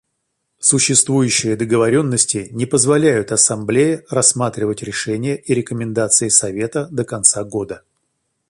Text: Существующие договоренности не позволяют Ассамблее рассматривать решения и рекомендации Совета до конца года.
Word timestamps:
Существующие 0.57 1.55
договоренности 1.55 2.47
не 2.53 2.65
позволяют 2.65 3.31
Ассамблее 3.31 4.03
рассматривать 4.09 4.81
решения 4.81 5.37
и 5.39 5.53
рекомендации 5.53 6.29
Совета 6.29 6.87
до 6.87 7.05
конца 7.05 7.43
года. 7.43 7.83